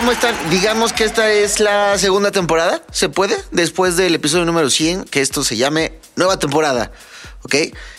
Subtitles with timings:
[0.00, 0.34] ¿Cómo están?
[0.48, 3.36] Digamos que esta es la segunda temporada, ¿se puede?
[3.50, 6.90] Después del episodio número 100, que esto se llame Nueva Temporada,
[7.42, 7.54] ¿ok?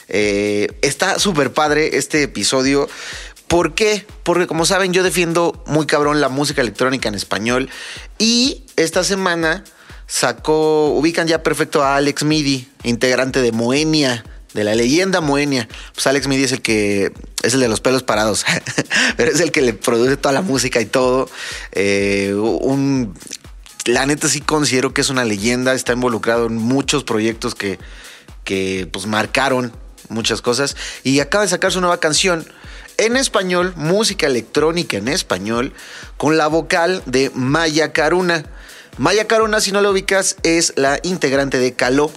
[0.08, 2.90] Eh, está súper padre este episodio.
[3.48, 4.04] ¿Por qué?
[4.24, 7.70] Porque como saben yo defiendo muy cabrón la música electrónica en español
[8.18, 9.64] y esta semana
[10.08, 15.68] sacó, ubican ya perfecto a Alex Midi, integrante de Moenia, de la leyenda Moenia.
[15.94, 17.12] Pues Alex Midi es el que
[17.44, 18.46] es el de los pelos parados,
[19.18, 21.30] pero es el que le produce toda la música y todo.
[21.72, 23.14] Eh, un,
[23.86, 27.80] la neta sí considero que es una leyenda, está involucrado en muchos proyectos que,
[28.44, 29.74] que pues marcaron
[30.10, 32.46] muchas cosas y acaba de sacar su nueva canción
[32.98, 35.74] en español, música electrónica en español,
[36.18, 38.46] con la vocal de Maya Caruna.
[38.98, 42.12] Maya Caruna, si no lo ubicas, es la integrante de Caló,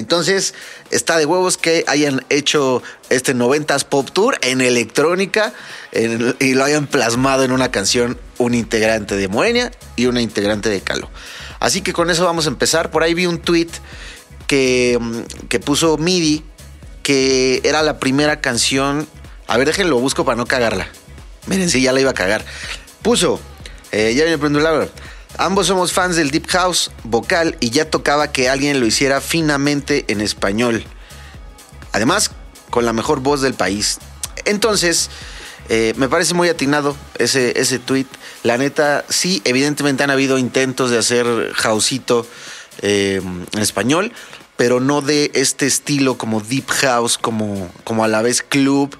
[0.00, 0.54] entonces,
[0.90, 5.52] está de huevos que hayan hecho este 90s Pop Tour en electrónica
[5.92, 10.80] y lo hayan plasmado en una canción un integrante de Moenia y una integrante de
[10.80, 11.10] Calo.
[11.60, 12.90] Así que con eso vamos a empezar.
[12.90, 13.68] Por ahí vi un tweet
[14.46, 16.42] que, mm, que puso MIDI,
[17.02, 19.06] que era la primera canción.
[19.46, 20.88] A ver, déjenlo, busco para no cagarla.
[21.46, 22.44] Miren, sí, ya la iba a cagar.
[23.02, 23.40] Puso,
[23.92, 24.90] eh, ya viene el pendulador.
[25.40, 30.04] Ambos somos fans del Deep House vocal y ya tocaba que alguien lo hiciera finamente
[30.08, 30.84] en español.
[31.92, 32.30] Además,
[32.68, 34.00] con la mejor voz del país.
[34.44, 35.08] Entonces,
[35.70, 38.04] eh, me parece muy atinado ese, ese tweet.
[38.42, 42.26] La neta, sí, evidentemente han habido intentos de hacer houseito
[42.82, 44.12] eh, en español,
[44.58, 48.94] pero no de este estilo como Deep House, como, como a la vez club,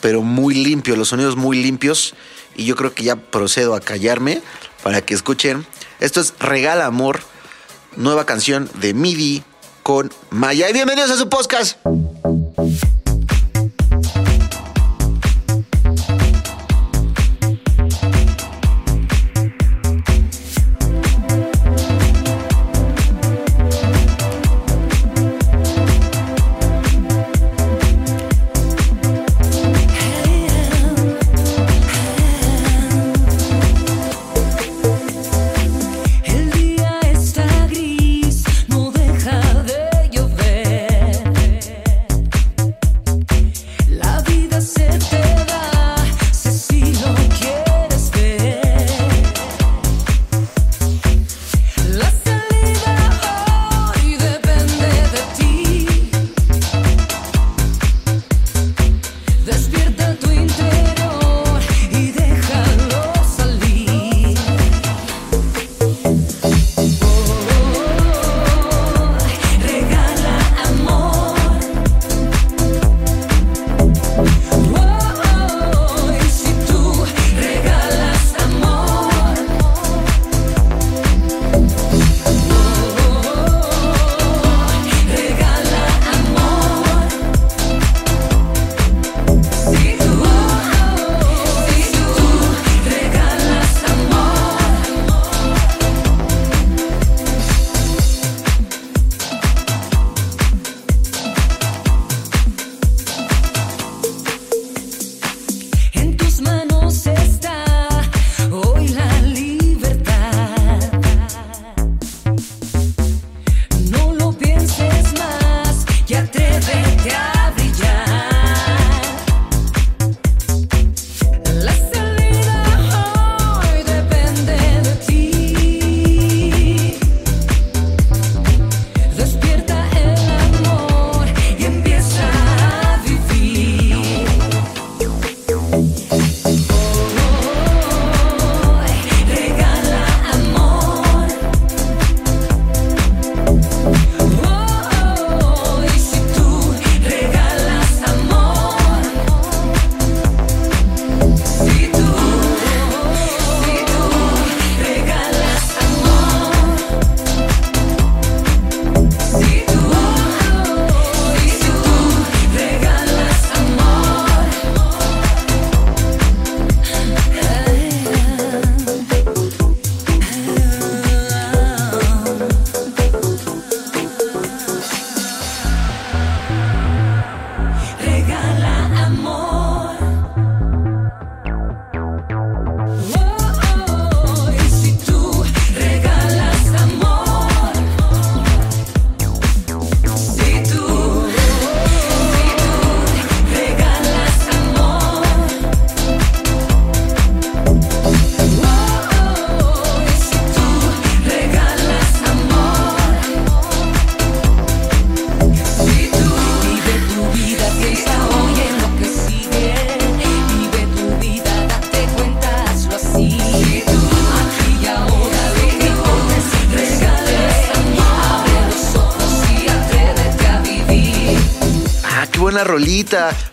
[0.00, 2.14] pero muy limpio, los sonidos muy limpios.
[2.56, 4.42] Y yo creo que ya procedo a callarme
[4.82, 5.66] para que escuchen
[6.00, 7.20] esto es Regala Amor,
[7.96, 9.44] nueva canción de MIDI
[9.82, 10.68] con Maya.
[10.68, 11.78] Y bienvenidos a su podcast.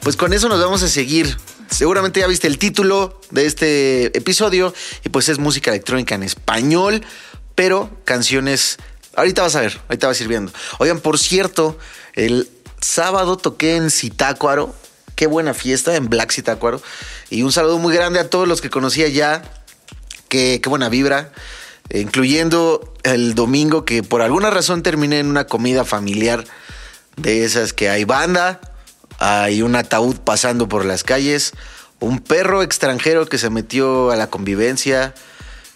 [0.02, 1.38] Pues con eso nos vamos a seguir.
[1.70, 4.74] Seguramente ya viste el título de este episodio
[5.04, 7.04] y pues es música electrónica en español,
[7.56, 8.78] pero canciones...
[9.16, 10.52] Ahorita vas a ver, ahorita vas a ir viendo.
[10.80, 11.78] Oigan, por cierto,
[12.14, 12.50] el
[12.82, 14.74] sábado toqué en Citácuaro.
[15.16, 16.82] Qué buena fiesta en Black Citácuaro.
[17.30, 19.44] Y un saludo muy grande a todos los que conocía ya.
[20.30, 21.32] Qué buena vibra
[21.92, 26.46] incluyendo el domingo que por alguna razón terminé en una comida familiar
[27.18, 28.60] de esas que hay banda,
[29.26, 31.54] hay un ataúd pasando por las calles,
[32.02, 35.14] un perro extranjero que se metió a la convivencia,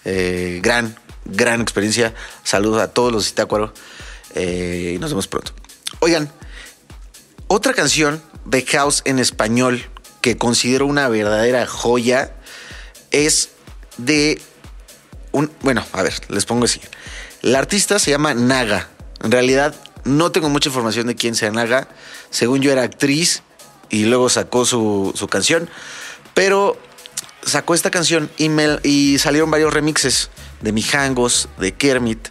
[0.03, 2.13] eh, gran, gran experiencia.
[2.43, 3.73] Saludos a todos los Itácuaro
[4.35, 5.53] eh, y nos vemos pronto.
[5.99, 6.29] Oigan,
[7.47, 9.81] otra canción de house en español
[10.19, 12.33] que considero una verdadera joya
[13.11, 13.51] es
[13.97, 14.41] de
[15.61, 16.81] bueno, a ver, les pongo así.
[17.41, 18.89] La artista se llama Naga.
[19.23, 19.73] En realidad
[20.07, 21.87] no tengo mucha información de quién sea Naga.
[22.29, 23.43] Según yo era actriz
[23.89, 25.69] y luego sacó su, canción.
[26.33, 26.77] Pero
[27.43, 28.49] sacó esta canción y,
[28.83, 30.29] y salieron varios remixes
[30.61, 32.27] de Mijangos, de Kermit.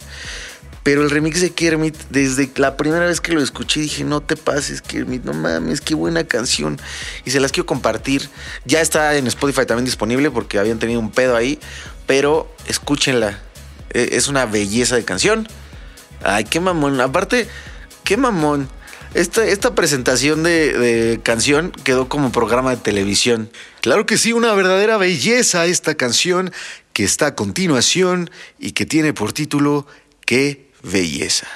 [0.83, 4.37] Pero el remix de Kermit, desde la primera vez que lo escuché, dije, no te
[4.37, 6.79] pases, Kermit, no mames, qué buena canción.
[7.25, 8.29] Y se las quiero compartir.
[8.63, 11.59] Ya está en Spotify también disponible porque habían tenido un pedo ahí
[12.07, 13.37] pero escúchenla.
[13.93, 15.47] E, es una belleza de canción.
[16.23, 16.99] Ay, qué mamón.
[17.01, 17.47] Aparte,
[18.03, 18.69] qué mamón.
[19.13, 23.49] Esta, esta presentación de, de, canción quedó como programa de televisión.
[23.81, 26.51] Claro que sí, una verdadera belleza esta canción
[26.93, 28.29] que está a continuación
[28.59, 29.87] y que tiene por título
[30.25, 31.47] Qué belleza.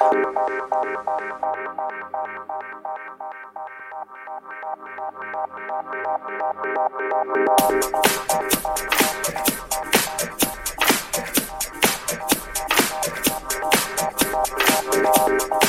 [15.18, 15.61] you.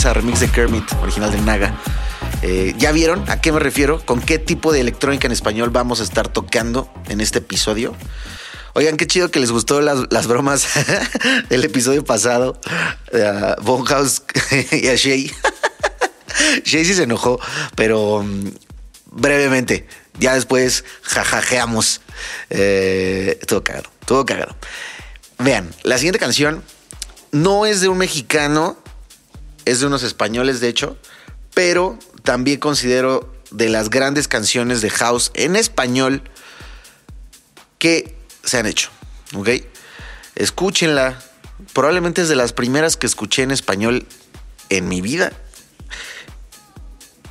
[0.00, 1.74] Belleza, remix de Kermit, original de Naga.
[2.40, 4.00] Eh, ¿Ya vieron a qué me refiero?
[4.06, 7.94] ¿Con qué tipo de electrónica en español vamos a estar tocando en este episodio?
[8.72, 10.66] Oigan, qué chido que les gustó las, las bromas
[11.50, 12.58] del episodio pasado
[13.12, 14.22] a Bonhouse
[14.72, 15.30] y a Shay.
[16.64, 17.38] Shay sí se enojó,
[17.74, 18.52] pero mm,
[19.10, 19.86] brevemente.
[20.18, 22.00] Ya después jajajeamos.
[22.48, 24.56] Eh, todo cagado, todo cagado.
[25.36, 26.62] Vean, la siguiente canción
[27.32, 28.78] no es de un mexicano,
[29.64, 30.96] es de unos españoles, de hecho,
[31.54, 36.22] pero también considero de las grandes canciones de house en español
[37.78, 38.90] que se han hecho.
[39.34, 39.48] ¿Ok?
[40.36, 41.22] Escúchenla.
[41.72, 44.06] Probablemente es de las primeras que escuché en español
[44.70, 45.32] en mi vida.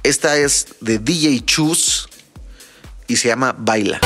[0.04, 2.10] Esta es de DJ Chus
[3.08, 4.00] y se llama Baila.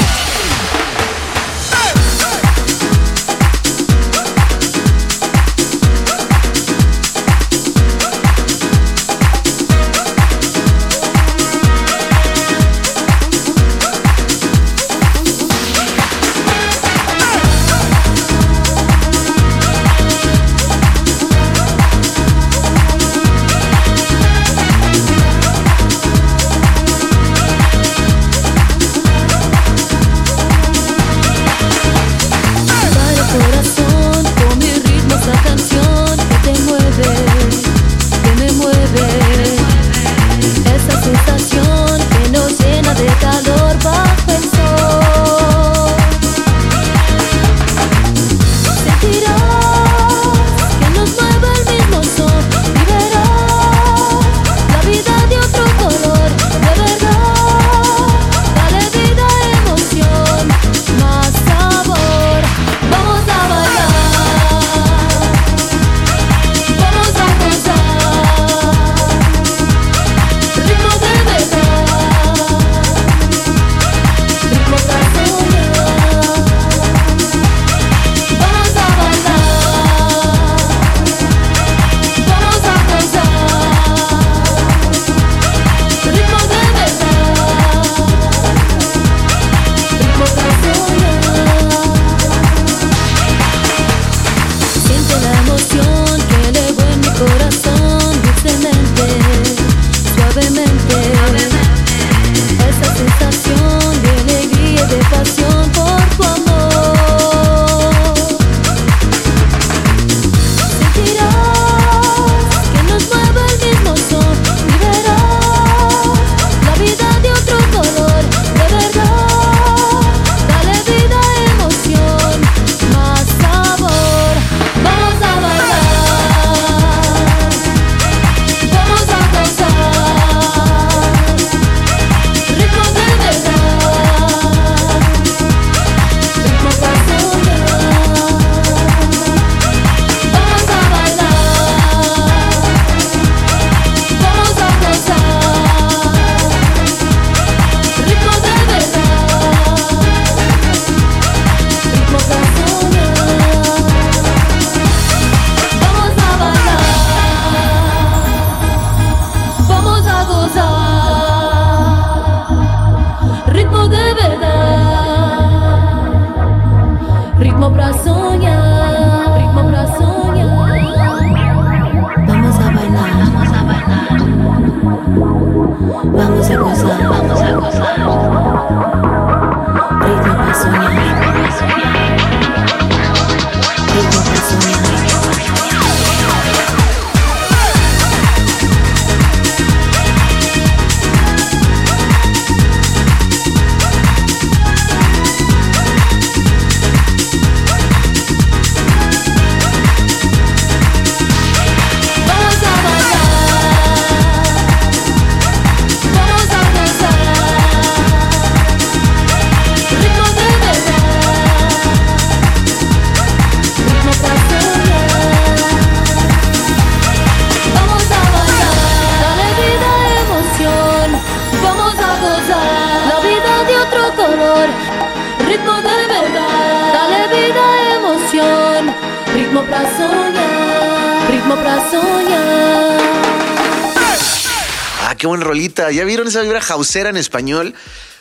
[235.91, 237.73] ¿Ya vieron esa vibra jausera en español?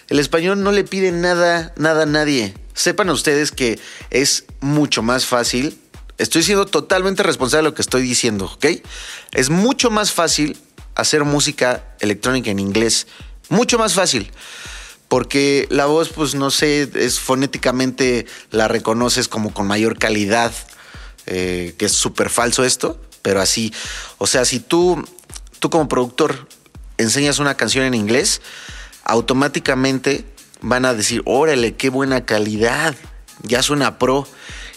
[0.09, 2.55] El español no le pide nada, nada a nadie.
[2.75, 3.79] Sepan ustedes que
[4.11, 5.79] es mucho más fácil
[6.23, 8.67] estoy siendo totalmente responsable de lo que estoy diciendo, ¿ok?
[9.33, 10.57] Es mucho más fácil
[10.95, 13.07] hacer música electrónica en inglés,
[13.49, 14.31] mucho más fácil.
[15.09, 20.53] Porque la voz, pues no sé, es fonéticamente la reconoces como con mayor calidad,
[21.27, 23.75] eh, que es súper falso esto, pero así,
[24.17, 25.05] o sea, si tú,
[25.59, 26.49] tú como productor
[27.03, 28.41] enseñas una canción en inglés,
[29.05, 30.25] automáticamente
[30.61, 32.95] van a decir, órale, qué buena calidad,
[33.43, 34.27] ya suena pro.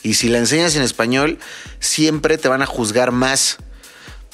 [0.04, 1.40] Y si la enseñas en español,
[1.80, 3.58] siempre te van a juzgar más.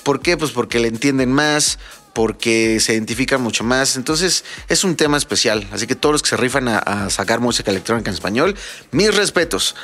[0.03, 0.35] ¿Por qué?
[0.35, 1.79] Pues porque le entienden más,
[2.13, 3.95] porque se identifican mucho más.
[3.95, 5.67] Entonces es un tema especial.
[5.71, 8.55] Así que todos los que se rifan a, sacar música electrónica en español,
[8.91, 9.75] mis respetos.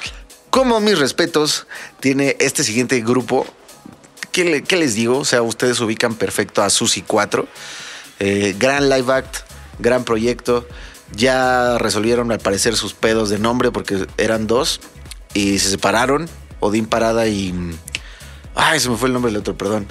[0.50, 1.67] Como mis respetos,
[2.00, 3.46] tiene este siguiente grupo.
[4.32, 4.43] ¿Qué,
[4.78, 5.20] les digo?
[5.20, 7.48] O sea, ustedes ubican perfecto a Susi 4.
[8.19, 9.38] Eh, gran live act,
[9.80, 10.67] gran proyecto.
[11.15, 14.82] Ya resolvieron al parecer sus pedos de nombre porque eran dos
[15.34, 16.30] y se separaron.
[16.60, 17.53] Odín Parada y.
[18.56, 19.88] Ay, se me fue el nombre del otro, perdón.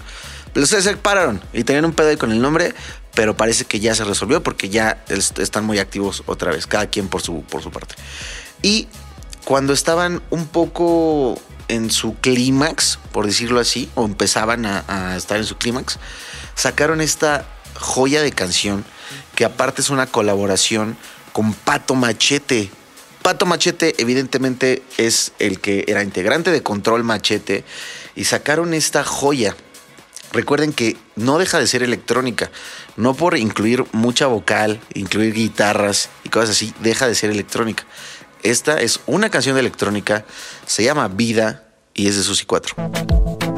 [0.52, 2.74] Pero se separaron y tenían un pedo ahí con el nombre,
[3.14, 7.08] pero parece que ya se resolvió porque ya están muy activos otra vez, cada quien
[7.08, 7.94] por su, por su parte.
[8.62, 8.88] Y
[9.44, 15.44] cuando estaban un poco en su clímax, por decirlo así, o empezaban a estar en
[15.44, 15.98] su clímax,
[16.54, 17.46] sacaron esta
[17.80, 18.84] joya de canción
[19.34, 20.96] que aparte es una colaboración
[21.32, 22.70] con Pato Machete.
[23.22, 27.64] Pato Machete evidentemente es el que era integrante de Control Machete
[28.14, 29.56] y sacaron esta joya.
[30.32, 32.50] Recuerden que no deja de ser electrónica,
[32.96, 37.84] no por incluir mucha vocal, incluir guitarras y cosas así, deja de ser electrónica.
[38.42, 40.24] Esta es una canción de electrónica,
[40.66, 43.55] se llama Vida y es de Susi 4.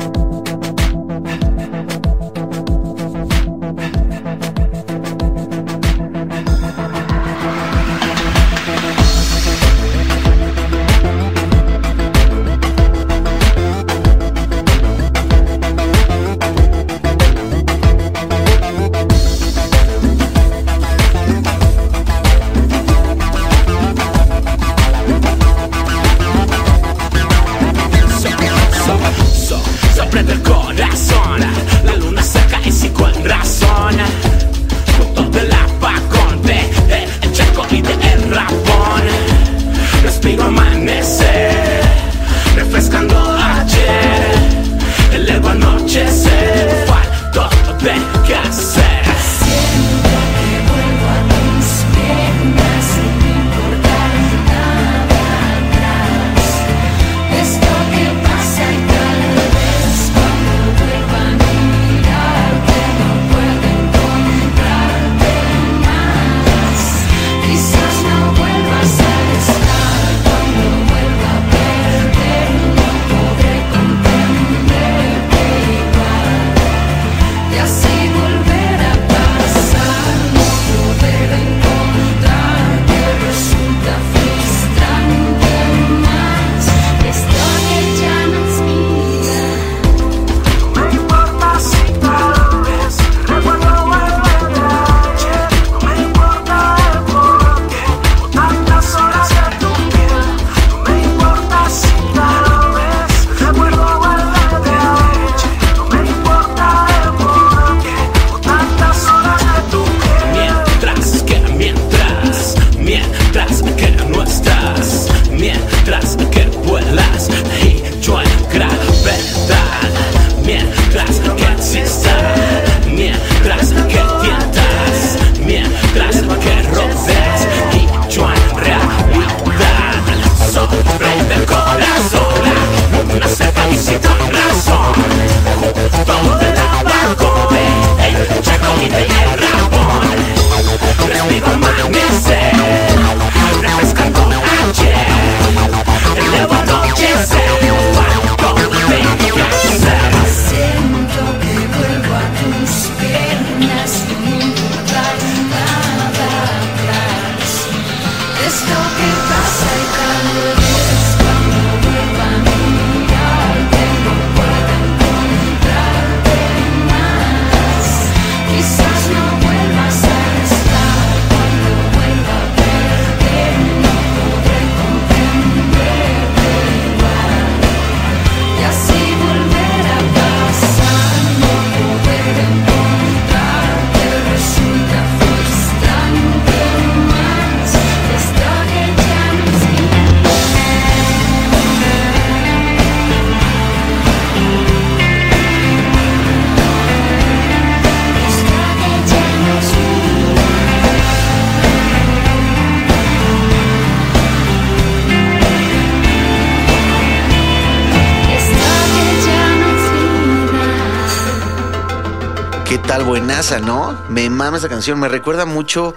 [213.38, 213.96] No?
[214.08, 215.94] Me mama esa canción, me recuerda mucho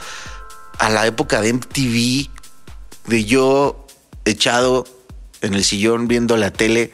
[0.77, 2.29] a la época de MTV,
[3.07, 3.87] de yo
[4.25, 4.85] echado
[5.41, 6.93] en el sillón viendo la tele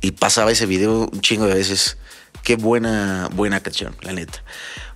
[0.00, 1.98] y pasaba ese video un chingo de veces.
[2.44, 4.44] Qué buena, buena canción, la neta.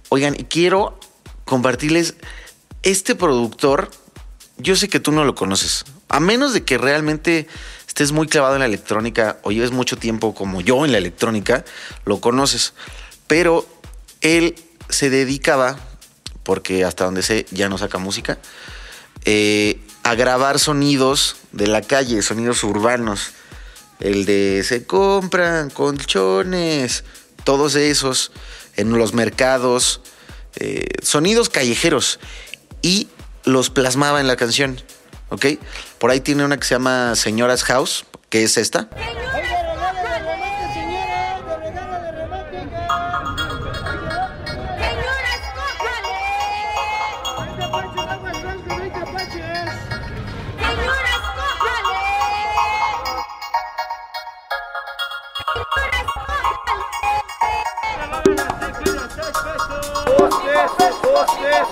[0.09, 1.01] Oigan, y quiero
[1.44, 2.14] compartirles
[2.85, 3.90] este productor.
[4.57, 7.48] Yo sé que tú no lo conoces, a menos de que realmente
[7.88, 11.64] estés muy clavado en la electrónica o lleves mucho tiempo como yo en la electrónica,
[12.05, 12.72] lo conoces.
[13.27, 13.66] Pero
[14.20, 14.54] él
[14.88, 15.78] se dedicaba,
[16.42, 18.38] porque hasta donde sé ya no saca música,
[19.24, 23.33] eh, a grabar sonidos de la calle, sonidos urbanos.
[24.00, 27.04] El de se compran colchones,
[27.44, 28.33] todos esos,
[28.76, 30.00] en los mercados,
[30.57, 32.20] eh, sonidos callejeros.
[32.81, 33.09] Y
[33.44, 34.81] los plasmaba en la canción.
[35.31, 35.46] ¿Ok?
[35.98, 38.88] Por ahí tiene una que se llama Señoras House, que es esta.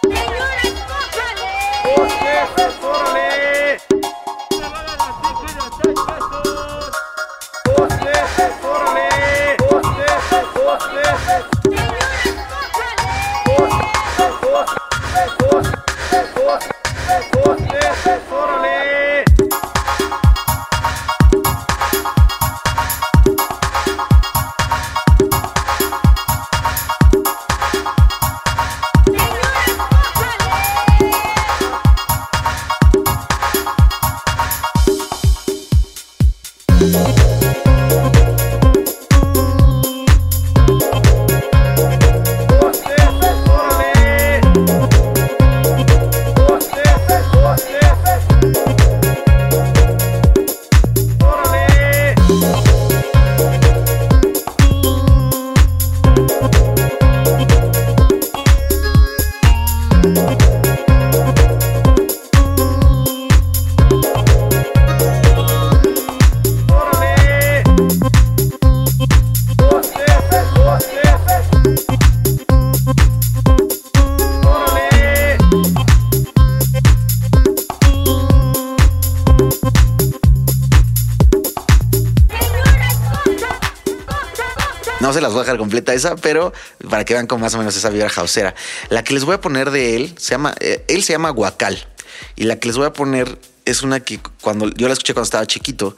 [85.93, 86.54] esa, pero
[86.89, 88.56] para que vean con más o menos esa vibra hausera.
[88.89, 91.88] La que les voy a poner de él se llama, eh, él se llama Guacal.
[92.36, 95.25] Y la que les voy a poner es una que cuando yo la escuché cuando
[95.25, 95.95] estaba chiquito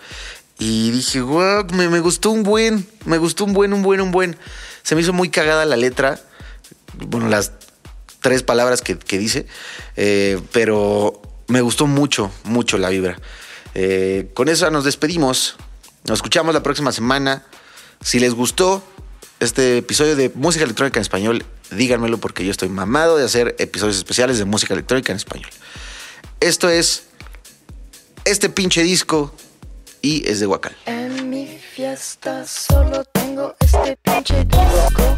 [0.60, 4.12] y dije, guau, me, me gustó un buen, me gustó un buen, un buen, un
[4.12, 4.38] buen.
[4.84, 6.20] Se me hizo muy cagada la letra.
[6.94, 7.54] Bueno, las
[8.20, 9.48] tres palabras que, que dice,
[9.96, 13.20] eh, pero me gustó mucho, mucho la vibra.
[13.74, 15.56] Eh, con eso nos despedimos.
[16.06, 17.44] Nos escuchamos la próxima semana.
[18.02, 18.84] Si les gustó
[19.42, 23.98] este episodio de música electrónica en español, díganmelo porque yo estoy mamado de hacer episodios
[23.98, 25.50] especiales de música electrónica en español.
[26.40, 27.08] Esto es
[28.24, 29.34] este pinche disco
[30.02, 30.76] y es de Huacal.
[30.86, 35.18] En mi fiesta solo tengo este pinche disco.